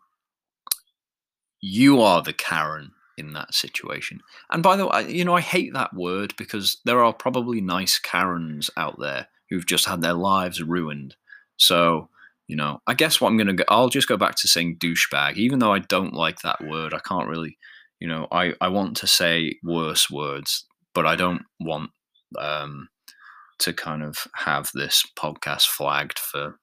[1.61, 4.21] you are the Karen in that situation.
[4.51, 7.99] And by the way, you know, I hate that word because there are probably nice
[7.99, 11.15] Karens out there who've just had their lives ruined.
[11.57, 12.09] So,
[12.49, 14.79] you know, I guess what I'm going to go, I'll just go back to saying
[14.79, 16.95] douchebag, even though I don't like that word.
[16.95, 17.57] I can't really,
[18.01, 21.91] you know, I, I want to say worse words, but I don't want
[22.39, 22.89] um,
[23.61, 26.59] to kind of have this podcast flagged for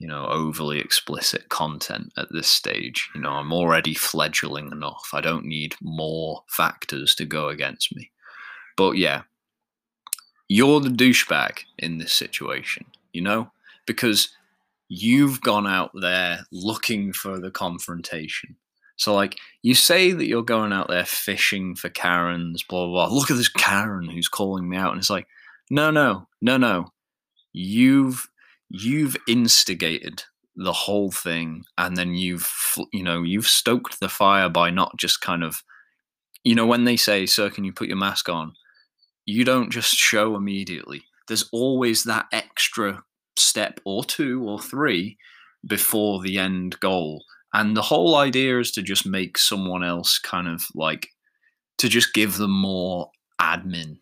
[0.00, 3.08] you know overly explicit content at this stage.
[3.14, 5.10] You know, I'm already fledgling enough.
[5.12, 8.10] I don't need more factors to go against me.
[8.76, 9.22] But yeah,
[10.48, 12.86] you're the douchebag in this situation.
[13.12, 13.52] You know,
[13.86, 14.30] because
[14.88, 18.56] you've gone out there looking for the confrontation.
[18.96, 23.16] So, like, you say that you're going out there fishing for Karens, blah, blah, blah.
[23.16, 24.92] Look at this Karen who's calling me out.
[24.92, 25.26] And it's like,
[25.70, 26.92] no, no, no, no.
[27.52, 28.28] You've
[28.70, 30.24] you've instigated
[30.56, 32.50] the whole thing and then you've
[32.92, 35.62] you know you've stoked the fire by not just kind of
[36.44, 38.52] you know when they say sir can you put your mask on
[39.26, 43.04] you don't just show immediately there's always that extra
[43.36, 45.16] step or two or three
[45.66, 47.24] before the end goal.
[47.52, 51.08] And the whole idea is to just make someone else kind of like
[51.78, 53.98] to just give them more admin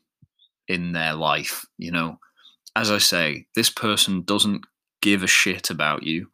[0.67, 2.19] in their life, you know.
[2.79, 4.65] As I say, this person doesn't
[5.03, 6.29] give a shit about you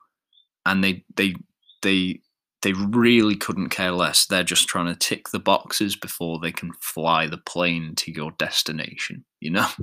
[0.67, 1.35] and they they
[1.81, 2.21] they
[2.61, 4.27] they really couldn't care less.
[4.27, 8.31] They're just trying to tick the boxes before they can fly the plane to your
[8.33, 9.69] destination, you know?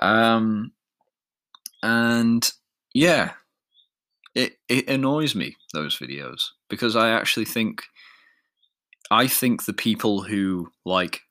[0.00, 0.70] Um
[1.82, 2.48] and
[2.94, 3.32] yeah,
[4.36, 7.82] it it annoys me those videos because I actually think
[9.10, 11.22] I think the people who like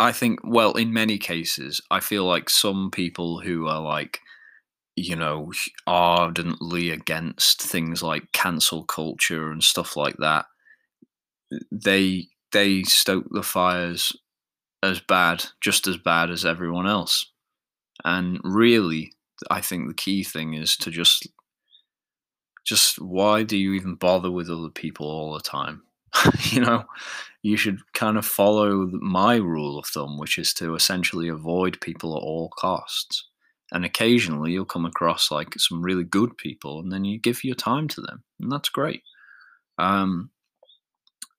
[0.00, 4.20] I think well in many cases I feel like some people who are like
[4.96, 5.52] you know
[5.86, 10.46] ardently against things like cancel culture and stuff like that
[11.70, 14.16] they they stoke the fires
[14.82, 17.30] as bad just as bad as everyone else
[18.02, 19.12] and really
[19.50, 21.28] I think the key thing is to just
[22.64, 25.82] just why do you even bother with other people all the time?
[26.50, 26.84] you know,
[27.42, 32.16] you should kind of follow my rule of thumb, which is to essentially avoid people
[32.16, 33.26] at all costs.
[33.72, 37.54] And occasionally you'll come across like some really good people, and then you give your
[37.54, 39.02] time to them, and that's great.
[39.78, 40.30] Um,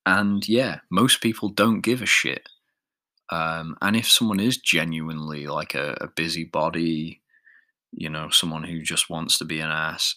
[0.05, 2.47] and yeah, most people don't give a shit.
[3.29, 7.21] Um, and if someone is genuinely like a, a busybody,
[7.91, 10.15] you know, someone who just wants to be an ass,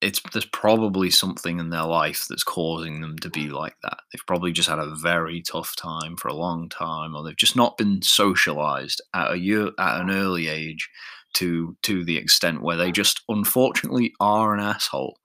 [0.00, 3.98] it's there's probably something in their life that's causing them to be like that.
[4.12, 7.56] They've probably just had a very tough time for a long time, or they've just
[7.56, 10.88] not been socialized at a year at an early age
[11.34, 15.18] to to the extent where they just unfortunately are an asshole.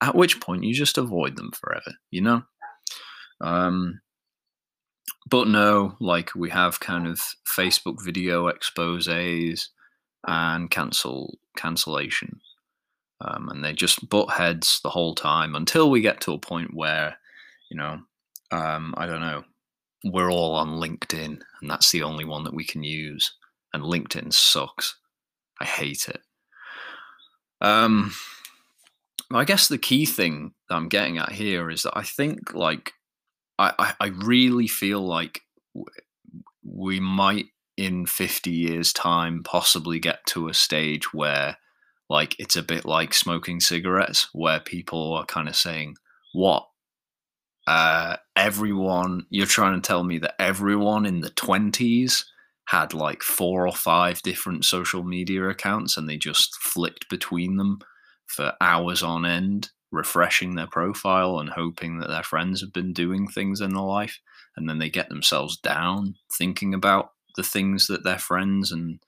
[0.00, 2.42] At which point you just avoid them forever, you know.
[3.40, 4.00] Um,
[5.28, 9.70] but no, like we have kind of Facebook video exposes
[10.26, 12.40] and cancel cancellation.
[13.24, 16.74] Um, and they just butt heads the whole time until we get to a point
[16.74, 17.16] where,
[17.70, 18.00] you know,
[18.50, 19.44] um, I don't know,
[20.04, 23.32] we're all on LinkedIn and that's the only one that we can use.
[23.72, 24.96] And LinkedIn sucks.
[25.60, 26.20] I hate it.
[27.60, 28.12] Um,
[29.32, 32.92] I guess the key thing that I'm getting at here is that I think, like,
[33.58, 35.42] I, I, I really feel like
[36.64, 41.56] we might in 50 years time possibly get to a stage where
[42.12, 45.96] like it's a bit like smoking cigarettes where people are kind of saying
[46.34, 46.68] what?
[47.66, 52.24] Uh everyone you're trying to tell me that everyone in the 20s
[52.66, 57.78] had like four or five different social media accounts and they just flicked between them
[58.26, 63.28] for hours on end refreshing their profile and hoping that their friends have been doing
[63.28, 64.18] things in their life?
[64.56, 68.98] And then they get themselves down thinking about the things that their friends and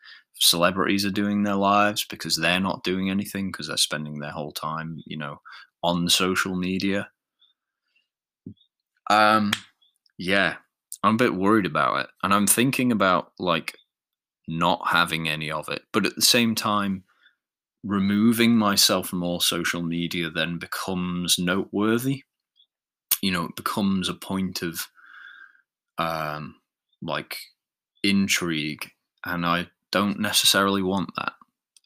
[0.40, 4.52] celebrities are doing their lives because they're not doing anything because they're spending their whole
[4.52, 5.40] time, you know,
[5.82, 7.08] on social media.
[9.10, 9.52] Um,
[10.18, 10.56] yeah,
[11.02, 13.76] I'm a bit worried about it, and I'm thinking about like
[14.48, 17.04] not having any of it, but at the same time,
[17.82, 22.22] removing myself from all social media then becomes noteworthy.
[23.22, 24.86] You know, it becomes a point of
[25.98, 26.56] um,
[27.02, 27.36] like
[28.02, 28.90] intrigue,
[29.24, 31.34] and I don't necessarily want that.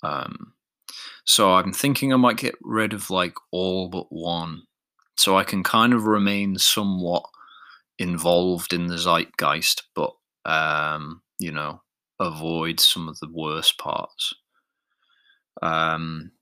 [0.03, 0.55] Um,
[1.27, 4.63] so I'm thinking I might get rid of like all but one,
[5.19, 7.25] so I can kind of remain somewhat
[7.99, 10.13] involved in the zeitgeist, but
[10.47, 11.83] um, you know,
[12.19, 14.33] avoid some of the worst parts.
[15.61, 16.33] Um,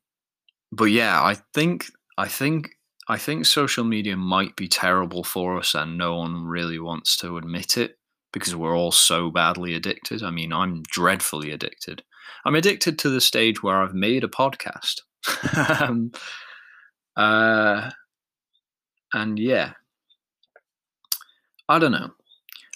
[0.71, 1.87] but yeah, I think
[2.17, 2.71] I think
[3.09, 7.39] I think social media might be terrible for us, and no one really wants to
[7.39, 7.97] admit it
[8.39, 10.23] because we're all so badly addicted.
[10.23, 12.03] I mean, I'm dreadfully addicted.
[12.45, 15.01] I'm addicted to the stage where I've made a podcast.
[15.81, 16.13] um,
[17.17, 17.91] uh,
[19.15, 19.73] and yeah,
[21.67, 22.11] I don't know.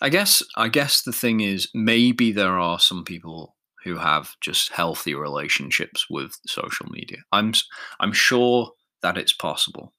[0.00, 3.54] I guess I guess the thing is maybe there are some people
[3.84, 7.18] who have just healthy relationships with social media.
[7.32, 7.52] I'm
[8.00, 8.70] I'm sure
[9.02, 9.92] that it's possible.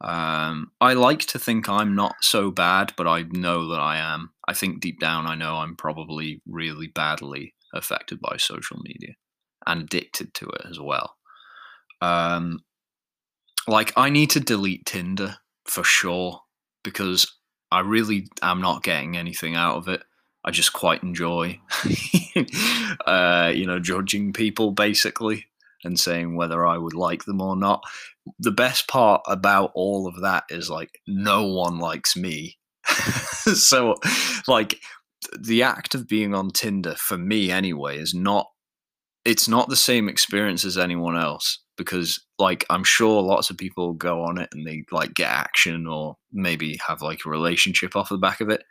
[0.00, 4.30] Um, I like to think I'm not so bad, but I know that I am.
[4.46, 9.14] I think deep down I know I'm probably really badly affected by social media
[9.66, 11.16] and addicted to it as well.
[12.00, 12.60] Um,
[13.66, 16.40] like I need to delete Tinder for sure
[16.84, 17.34] because
[17.70, 20.02] I really am not getting anything out of it.
[20.44, 21.60] I just quite enjoy,
[23.06, 25.46] uh, you know, judging people basically
[25.84, 27.82] and saying whether I would like them or not.
[28.38, 32.58] The best part about all of that is like no one likes me.
[33.54, 33.96] so,
[34.46, 34.78] like,
[35.38, 38.46] the act of being on Tinder for me anyway is not
[39.24, 43.92] it's not the same experience as anyone else because like i'm sure lots of people
[43.92, 48.08] go on it and they like get action or maybe have like a relationship off
[48.08, 48.62] the back of it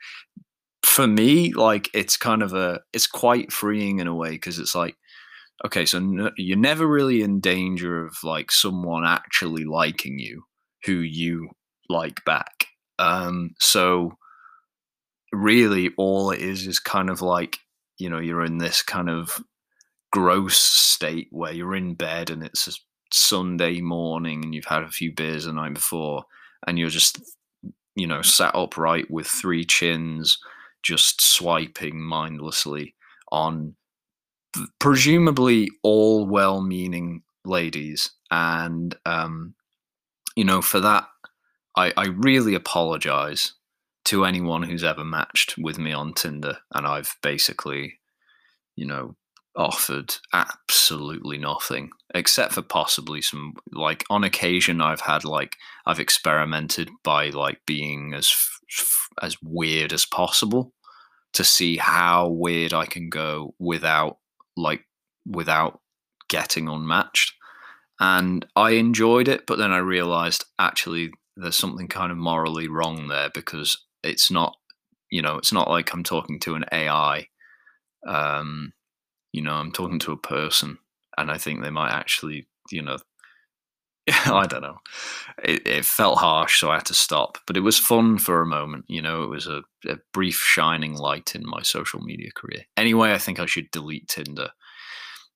[0.84, 4.74] for me like it's kind of a it's quite freeing in a way because it's
[4.74, 4.96] like
[5.66, 10.44] okay so n- you're never really in danger of like someone actually liking you
[10.86, 11.50] who you
[11.90, 12.68] like back.
[13.00, 14.18] Um so
[15.32, 17.60] really all it is is kind of like
[17.98, 19.42] you know you're in this kind of
[20.12, 22.72] gross state where you're in bed and it's a
[23.12, 26.26] Sunday morning and you've had a few beers the night before
[26.66, 27.22] and you're just,
[27.96, 30.38] you know, sat upright with three chins,
[30.84, 32.96] just swiping mindlessly
[33.32, 33.76] on
[34.80, 38.12] presumably all well meaning ladies.
[38.32, 39.56] And, um,
[40.36, 41.08] you know, for that,
[41.76, 43.54] I, I really apologize
[44.06, 46.58] to anyone who's ever matched with me on Tinder.
[46.74, 48.00] And I've basically,
[48.76, 49.16] you know,
[49.58, 56.90] offered absolutely nothing except for possibly some like on occasion I've had like I've experimented
[57.04, 58.32] by like being as
[59.22, 60.74] as weird as possible
[61.34, 64.20] to see how weird I can go without
[64.58, 64.86] like
[65.26, 65.80] without
[66.30, 67.34] getting unmatched.
[68.00, 73.08] And I enjoyed it but then I realized actually there's something kind of morally wrong
[73.08, 74.56] there because it's not
[75.10, 77.28] you know it's not like I'm talking to an AI
[78.08, 78.74] um
[79.34, 80.78] you know i'm talking to a person
[81.18, 82.98] and i think they might actually you know
[84.26, 84.78] i don't know.
[85.44, 88.46] It, it, felt harsh so i had to stop but it was fun for a
[88.46, 92.64] moment you know it was a, a brief shining light in my social media career.
[92.76, 94.50] Anyway i think i should delete tinder.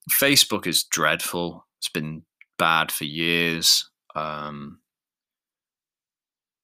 [0.10, 1.68] Facebook is dreadful.
[1.80, 2.24] It's been
[2.58, 3.90] bad for years.
[4.16, 4.80] Um,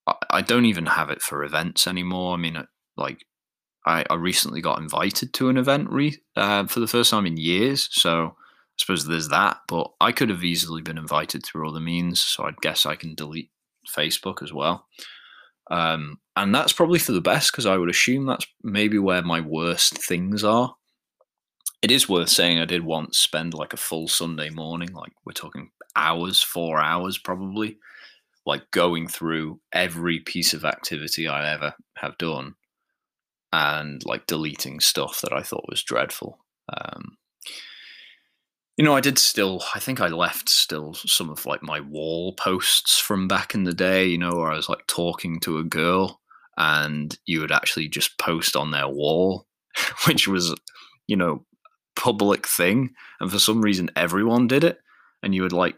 [0.07, 2.33] I, I don't even have it for events anymore.
[2.33, 3.25] I mean like
[3.85, 7.37] I, I recently got invited to an event re, uh, for the first time in
[7.37, 7.87] years.
[7.91, 8.35] So
[8.77, 9.61] I suppose there's that.
[9.67, 12.21] But I could have easily been invited through other means.
[12.21, 13.51] So I guess I can delete
[13.87, 14.87] Facebook as well.
[15.69, 19.41] Um, and that's probably for the best because I would assume that's maybe where my
[19.41, 20.75] worst things are.
[21.81, 25.33] It is worth saying I did once spend like a full Sunday morning, like we're
[25.33, 27.77] talking hours, four hours probably,
[28.45, 32.55] like going through every piece of activity I ever have done
[33.51, 36.39] and like deleting stuff that I thought was dreadful.
[36.75, 37.16] Um,
[38.77, 42.33] you know, I did still, I think I left still some of like my wall
[42.33, 45.63] posts from back in the day, you know, where I was like talking to a
[45.63, 46.21] girl
[46.57, 49.47] and you would actually just post on their wall,
[50.05, 50.55] which was,
[51.07, 51.43] you know,
[51.95, 52.91] public thing.
[53.19, 54.77] And for some reason, everyone did it.
[55.23, 55.75] And you would like,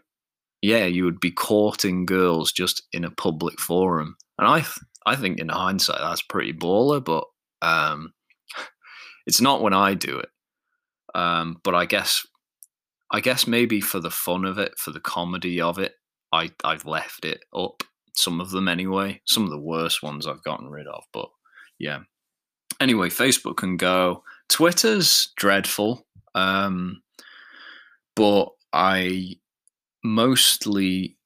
[0.60, 4.16] yeah, you would be courting girls just in a public forum.
[4.38, 4.64] And I,
[5.06, 7.24] I think in hindsight, that's pretty baller, but
[7.62, 8.12] um,
[9.26, 10.28] it's not when I do it,
[11.14, 12.26] um, but I guess
[13.10, 15.94] I guess maybe for the fun of it, for the comedy of it,
[16.32, 17.82] I I've left it up.
[18.14, 19.20] Some of them anyway.
[19.26, 21.28] Some of the worst ones I've gotten rid of, but
[21.78, 22.00] yeah.
[22.80, 24.22] Anyway, Facebook can go.
[24.48, 27.02] Twitter's dreadful, um,
[28.16, 29.36] but I
[30.02, 31.18] mostly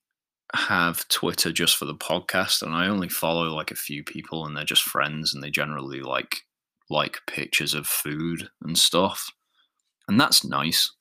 [0.55, 4.57] have Twitter just for the podcast, and I only follow like a few people, and
[4.57, 6.43] they're just friends, and they generally like
[6.91, 9.30] like pictures of food and stuff,
[10.09, 10.93] and that's nice.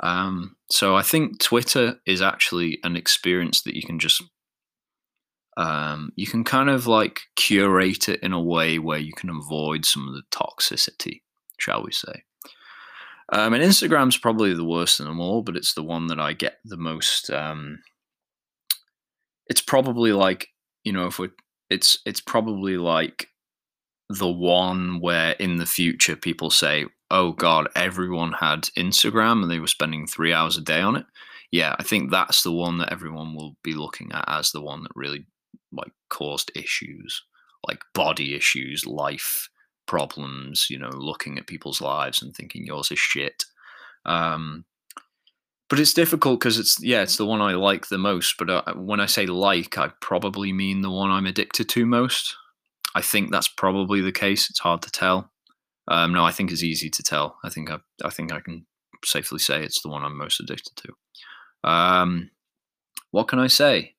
[0.00, 4.22] Um, so I think Twitter is actually an experience that you can just
[5.56, 9.84] um, you can kind of like curate it in a way where you can avoid
[9.84, 11.22] some of the toxicity,
[11.58, 12.22] shall we say.
[13.30, 16.32] Um, and Instagram's probably the worst of them all, but it's the one that I
[16.32, 17.80] get the most um,
[19.48, 20.48] it's probably like
[20.84, 21.30] you know if we
[21.70, 23.28] it's it's probably like
[24.08, 29.60] the one where in the future people say oh god everyone had instagram and they
[29.60, 31.06] were spending three hours a day on it
[31.50, 34.82] yeah i think that's the one that everyone will be looking at as the one
[34.82, 35.26] that really
[35.72, 37.22] like caused issues
[37.66, 39.48] like body issues life
[39.88, 43.44] problems, you know, looking at people's lives and thinking yours is shit.
[44.06, 44.64] Um,
[45.68, 48.36] but it's difficult because it's yeah, it's the one I like the most.
[48.38, 52.36] But uh, when I say like, I probably mean the one I'm addicted to most.
[52.94, 54.48] I think that's probably the case.
[54.48, 55.30] It's hard to tell.
[55.88, 57.38] Um, no, I think it's easy to tell.
[57.42, 58.66] I think I, I think I can
[59.04, 61.68] safely say it's the one I'm most addicted to.
[61.68, 62.30] Um,
[63.10, 63.94] what can I say?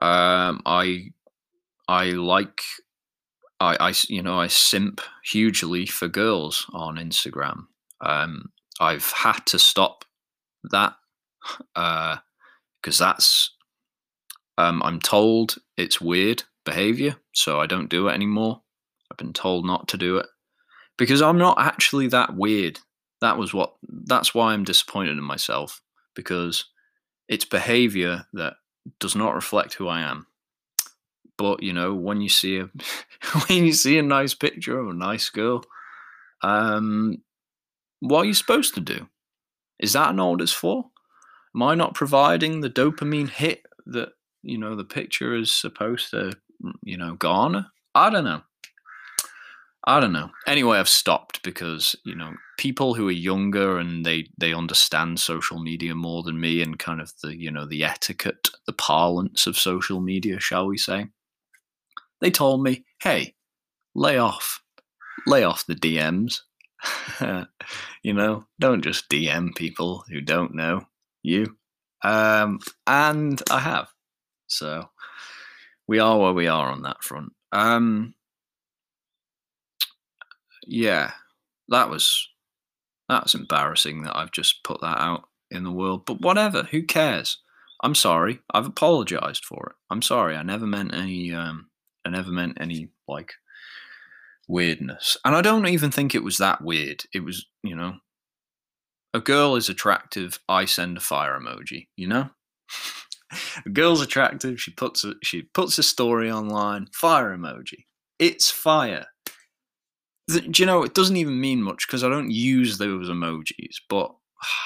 [0.00, 1.10] Um, I
[1.88, 2.62] I like
[3.60, 7.66] I, I you know I simp hugely for girls on Instagram.
[8.00, 10.04] Um, I've had to stop
[10.70, 10.94] that
[11.74, 13.54] because uh, that's
[14.58, 18.62] um, I'm told it's weird behavior, so I don't do it anymore.
[19.10, 20.26] I've been told not to do it
[20.98, 22.80] because I'm not actually that weird.
[23.20, 25.80] That was what that's why I'm disappointed in myself
[26.14, 26.66] because
[27.28, 28.54] it's behavior that
[28.98, 30.26] does not reflect who I am.
[31.38, 32.68] But you know, when you see a
[33.46, 35.64] when you see a nice picture of a nice girl,
[36.42, 37.22] um,
[38.00, 39.08] what are you supposed to do?
[39.78, 40.86] Is that not what it's for?
[41.54, 44.10] Am I not providing the dopamine hit that
[44.42, 46.32] you know the picture is supposed to
[46.82, 47.66] you know garner?
[47.94, 48.42] I don't know.
[49.84, 50.30] I don't know.
[50.46, 55.58] Anyway, I've stopped because you know people who are younger and they they understand social
[55.58, 59.56] media more than me and kind of the you know the etiquette, the parlance of
[59.56, 61.08] social media, shall we say?
[62.20, 63.34] They told me, "Hey,
[63.94, 64.62] lay off,
[65.26, 66.40] lay off the DMs.
[68.02, 70.86] you know, don't just DM people who don't know
[71.24, 71.56] you."
[72.04, 73.88] Um, and I have,
[74.46, 74.90] so
[75.88, 77.32] we are where we are on that front.
[77.52, 78.14] Um,
[80.66, 81.12] yeah,
[81.68, 82.28] that was
[83.08, 86.06] that's embarrassing that I've just put that out in the world.
[86.06, 87.38] But whatever, who cares?
[87.82, 88.40] I'm sorry.
[88.52, 89.76] I've apologized for it.
[89.90, 90.36] I'm sorry.
[90.36, 91.32] I never meant any.
[91.32, 91.68] Um,
[92.04, 93.34] I never meant any like
[94.48, 95.16] weirdness.
[95.24, 97.02] And I don't even think it was that weird.
[97.12, 97.96] It was, you know,
[99.14, 100.38] a girl is attractive.
[100.48, 101.88] I send a fire emoji.
[101.96, 102.30] You know,
[103.66, 104.60] a girl's attractive.
[104.60, 106.86] She puts a, she puts a story online.
[106.92, 107.86] Fire emoji.
[108.18, 109.06] It's fire
[110.28, 114.14] do you know it doesn't even mean much because I don't use those emojis, but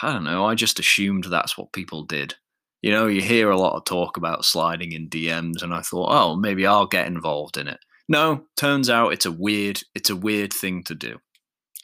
[0.03, 0.45] I don't know.
[0.45, 2.35] I just assumed that's what people did.
[2.83, 6.11] You know, you hear a lot of talk about sliding in DMs, and I thought,
[6.11, 7.81] oh, maybe I'll get involved in it.
[8.09, 11.19] No, turns out it's a weird, it's a weird thing to do.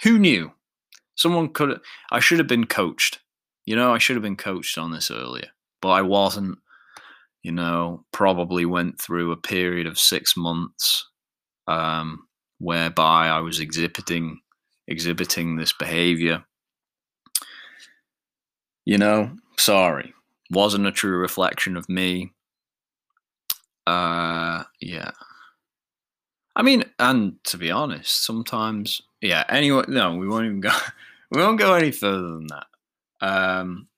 [0.02, 0.52] Who knew?
[1.16, 1.80] Someone could.
[2.10, 3.20] I should have been coached.
[3.64, 5.48] You know, I should have been coached on this earlier,
[5.80, 6.58] but I wasn't.
[7.42, 11.08] You know, probably went through a period of six months.
[11.66, 12.28] Um,
[12.62, 14.40] whereby I was exhibiting
[14.86, 16.44] exhibiting this behavior.
[18.84, 20.14] You know, sorry,
[20.50, 22.32] wasn't a true reflection of me.
[23.86, 25.10] Uh, yeah.
[26.54, 29.44] I mean, and to be honest, sometimes, yeah.
[29.48, 30.70] Anyway, no, we won't even go.
[31.30, 32.66] We won't go any further than that.
[33.22, 33.88] Um,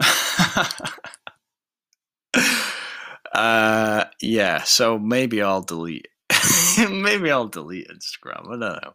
[3.34, 4.62] uh, yeah.
[4.62, 6.08] So maybe I'll delete
[6.90, 8.46] Maybe I'll delete Instagram.
[8.46, 8.94] I don't know.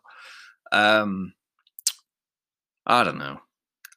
[0.72, 1.34] Um,
[2.86, 3.39] I don't know.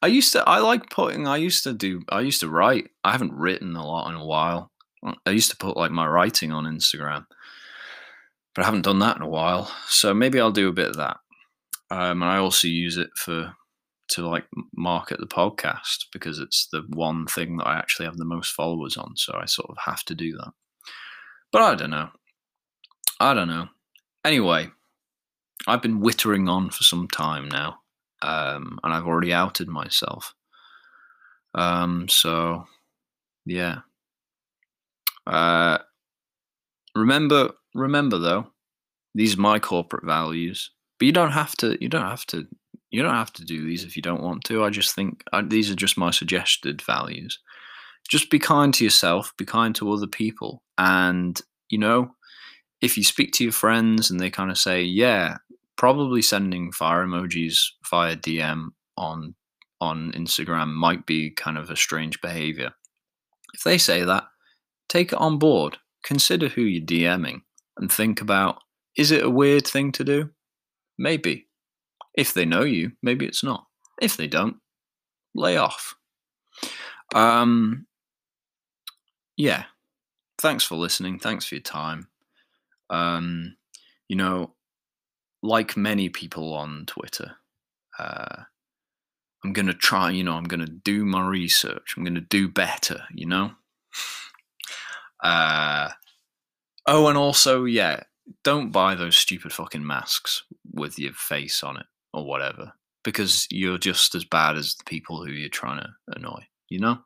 [0.01, 0.47] I used to.
[0.47, 1.27] I like putting.
[1.27, 2.01] I used to do.
[2.09, 2.89] I used to write.
[3.03, 4.71] I haven't written a lot in a while.
[5.25, 7.25] I used to put like my writing on Instagram,
[8.53, 9.71] but I haven't done that in a while.
[9.87, 11.17] So maybe I'll do a bit of that.
[11.89, 13.53] Um, and I also use it for
[14.09, 14.45] to like
[14.75, 18.97] market the podcast because it's the one thing that I actually have the most followers
[18.97, 19.15] on.
[19.15, 20.51] So I sort of have to do that.
[21.51, 22.09] But I don't know.
[23.21, 23.67] I don't know.
[24.25, 24.69] Anyway,
[25.67, 27.77] I've been wittering on for some time now,
[28.23, 30.33] um, and I've already outed myself.
[31.53, 32.65] Um, so,
[33.45, 33.79] yeah.
[35.27, 35.77] Uh,
[36.95, 38.47] remember, remember though,
[39.13, 40.71] these are my corporate values.
[40.97, 41.77] But you don't have to.
[41.79, 42.47] You don't have to.
[42.89, 44.63] You don't have to do these if you don't want to.
[44.63, 47.37] I just think I, these are just my suggested values.
[48.09, 49.31] Just be kind to yourself.
[49.37, 52.15] Be kind to other people, and you know,
[52.81, 55.37] if you speak to your friends and they kind of say, yeah,
[55.77, 57.57] probably sending fire emojis
[57.89, 59.35] via DM on
[59.79, 62.71] on Instagram might be kind of a strange behavior.
[63.53, 64.25] If they say that,
[64.87, 65.77] take it on board.
[66.03, 67.41] Consider who you're DMing
[67.77, 68.61] and think about
[68.95, 70.29] is it a weird thing to do?
[70.97, 71.47] Maybe.
[72.13, 73.65] If they know you, maybe it's not.
[74.01, 74.57] If they don't,
[75.33, 75.95] lay off.
[77.15, 77.87] Um,
[79.37, 79.63] yeah.
[80.37, 81.19] Thanks for listening.
[81.19, 82.07] Thanks for your time.
[82.91, 83.55] Um,
[84.07, 84.53] you know,
[85.41, 87.31] like many people on Twitter,
[87.97, 88.43] uh,
[89.43, 91.95] I'm going to try, you know, I'm going to do my research.
[91.95, 93.51] I'm going to do better, you know?
[95.23, 95.89] Uh,
[96.87, 98.03] oh, and also, yeah,
[98.43, 102.73] don't buy those stupid fucking masks with your face on it or whatever
[103.03, 106.99] because you're just as bad as the people who you're trying to annoy, you know?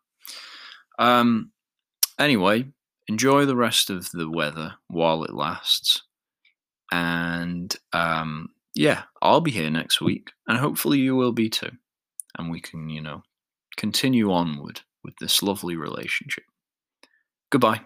[0.99, 1.51] Um
[2.19, 2.65] anyway,
[3.07, 6.01] enjoy the rest of the weather while it lasts.
[6.91, 11.71] And um yeah, I'll be here next week and hopefully you will be too.
[12.37, 13.23] And we can, you know,
[13.77, 16.43] continue onward with this lovely relationship.
[17.49, 17.81] Goodbye.